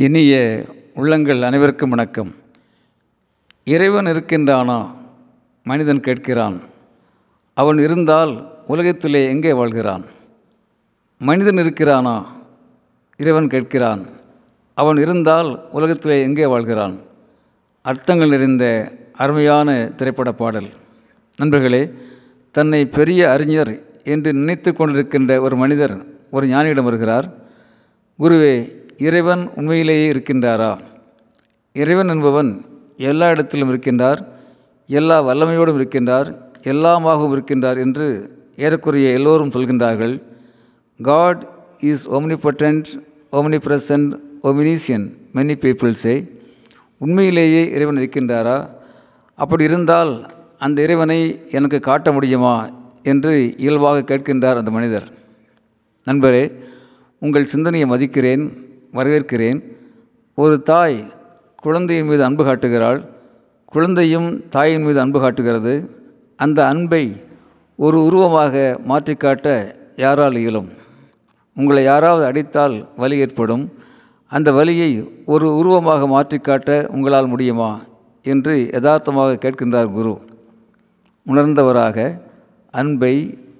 [0.00, 0.64] இனிய
[0.94, 2.34] உள்ளங்கள் அனைவருக்கும் வணக்கம்.
[3.64, 4.90] இறைவன் இருக்கின்றானா?
[5.64, 6.60] மனிதன் கேட்கிறான்.
[7.54, 10.04] அவன் இருந்தால் உலகத்திலே எங்கே வாழ்கிறான்?
[11.18, 12.24] மனிதன் இருக்கிறானா?
[13.16, 14.06] இறைவன் கேட்கிறான்.
[14.74, 16.96] அவன் இருந்தால் உலகத்திலே எங்கே வாழ்கிறான்?
[17.82, 20.68] அர்த்தங்கள் நிறைந்த அருமையான திரைப்பட பாடல்.
[21.36, 21.92] நண்பர்களே
[22.50, 27.32] தன்னை பெரிய அறிஞர் என்று நினைத்து கொண்டிருக்கின்ற ஒரு மனிதர் ஒரு ஞானியிடம் வருகிறார்.
[28.18, 30.78] குருவே இறைவன் உண்மையிலேயே இருக்கின்றாரா?
[31.72, 32.64] இறைவன் என்பவன்
[32.96, 34.24] எல்லா இடத்திலும் இருக்கின்றார்
[34.86, 38.06] எல்லா வல்லமையோடும் இருக்கின்றார் எல்லாமாகவும் இருக்கின்றார் என்று
[38.56, 40.20] ஏறக்குறைய எல்லோரும் சொல்கின்றார்கள்.
[41.02, 42.84] God is omnipotent
[43.66, 46.26] omnipresent omniscient many பீப்புள்ஸே
[46.98, 48.68] உண்மையிலேயே இறைவன் இருக்கின்றாரா?
[49.34, 52.68] அப்படி இருந்தால் அந்த இறைவனை எனக்கு காட்ட முடியுமா?
[53.02, 55.08] என்று இயல்பாக கேட்கின்றார் அந்த மனிதர்.
[56.04, 56.50] நண்பரே
[57.20, 58.69] உங்கள் சிந்தனையை மதிக்கிறேன்.
[58.92, 59.60] வரவேற்கிறேன்.
[60.34, 61.12] ஒரு தாய்
[61.62, 63.00] குழந்தையின் மீது அன்பு காட்டுகிறாள்.
[63.66, 65.74] குழந்தையும் தாயின் மீது அன்பு காட்டுகிறது.
[66.36, 67.16] அந்த அன்பை
[67.76, 70.68] ஒரு உருவமாக மாற்றி காட்ட யாரால் இயலும்?
[71.56, 73.72] உங்களை யாராவது அடித்தால் வலி ஏற்படும்.
[74.28, 74.90] அந்த வலியை
[75.26, 77.80] ஒரு உருவமாக மாற்றிக்காட்ட உங்களால் முடியுமா?
[78.22, 80.20] என்று யதார்த்தமாக கேட்கின்றார் குரு.
[81.26, 82.20] உணர்ந்தவராக
[82.70, 83.14] அன்பை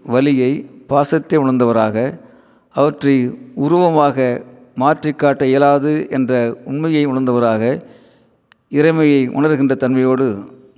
[0.04, 2.20] வலியை பாசத்தை உணர்ந்தவராக
[2.74, 3.14] அவற்றை
[3.54, 4.44] உருவமாக
[4.76, 6.32] மாற்றிக்காட்ட இயலாது என்ற
[6.64, 7.62] உண்மையை உணர்ந்தவராக
[8.78, 10.26] இறைமையை உணர்கின்ற தன்மையோடு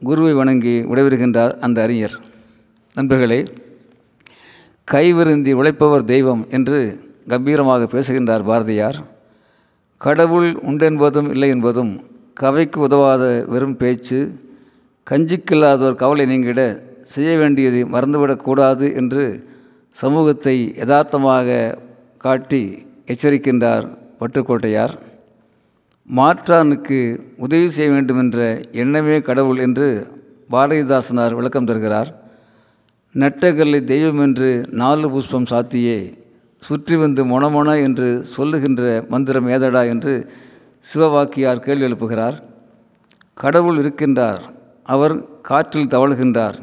[0.09, 2.15] குருவை வணங்கி விடைபெறுகின்றார் அந்த அறிஞர்.
[2.97, 3.41] நண்பர்களே
[4.89, 6.79] கைவிருந்தி உழைப்பவர் தெய்வம் என்று
[7.31, 8.99] கம்பீரமாக பேசுகின்றார் பாரதியார்.
[10.01, 11.93] கடவுள் உண்டென்பதும் இல்லை என்பதும்
[12.41, 14.19] கவைக்கு உதவாத வெறும் பேச்சு
[15.07, 16.63] கஞ்சிக்கில்லாதோர் கவலை நீங்கிட
[17.05, 19.25] செய்ய வேண்டியதை மறந்துவிடக்கூடாது என்று
[19.97, 21.77] சமூகத்தை யதார்த்தமாக
[22.19, 22.63] காட்டி
[23.09, 23.87] எச்சரிக்கின்றார்
[24.21, 24.95] பட்டுக்கோட்டையார்
[26.11, 26.99] மாற்றானுக்கு
[27.37, 28.39] உதவி செய்ய வேண்டும் என்ற
[28.73, 29.89] எண்ணமே கடவுள் என்று
[30.53, 32.11] பாரதிதாசனார் விளக்கம் தருகிறார்.
[33.15, 34.51] நெட்டகல்லை தெய்வம் என்று
[34.81, 35.99] நாலு புஷ்பம் சாத்தியே
[36.63, 40.15] சுற்றி வந்து மொனமொன என்று சொல்லுகின்ற மந்திரம் ஏதடா என்று
[40.87, 42.37] சிவவாக்கியார் கேள்வி எழுப்புகிறார்.
[43.35, 44.41] கடவுள் இருக்கின்றார்
[44.95, 46.59] அவர் காற்றில் தவழ்கின்றார்.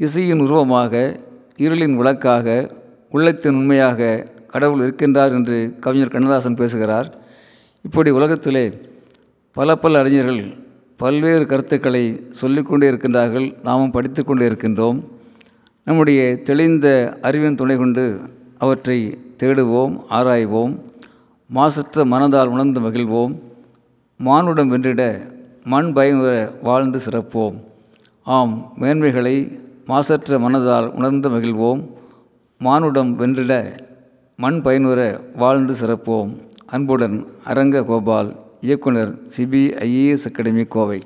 [0.00, 0.92] இசையின் உருவமாக
[1.58, 2.46] இருளின் விளக்காக
[3.10, 4.00] உள்ளத்தின் உண்மையாக
[4.48, 7.18] கடவுள் இருக்கின்றார் என்று கவிஞர் கண்ணதாசன் பேசுகிறார்.
[7.82, 8.80] இப்படி உலகத்திலே
[9.52, 10.56] பல பல அறிஞர்கள்
[10.96, 13.62] பல்வேறு கருத்துக்களை சொல்லிக்கொண்டே இருக்கின்றார்கள்.
[13.62, 15.02] நாமும் படித்து கொண்டே இருக்கின்றோம்.
[15.84, 18.20] நம்முடைய தெளிந்த அறிவின் துணை கொண்டு
[18.58, 20.78] அவற்றை தேடுவோம் ஆராய்வோம்.
[21.48, 23.38] மாசற்ற மனதால் உணர்ந்து மகிழ்வோம்.
[24.18, 25.20] மானுடம் வென்றிட
[25.64, 27.64] மண் பயனுற வாழ்ந்து சிறப்போம்.
[28.22, 31.88] ஆம் மேன்மைகளை மாசற்ற மனதால் உணர்ந்து மகிழ்வோம்.
[32.58, 33.78] மானுடம் வென்றிட
[34.40, 36.36] மண் பயனுற வாழ்ந்து சிறப்போம்.
[36.66, 41.00] அன்புடன் அரங்க கோபால் இயக்குனர் சிபிஐஏஎஸ் அகாடமி கோவை.